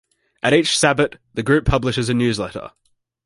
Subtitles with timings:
[0.41, 2.71] At each Sabbat the group publishes a newsletter.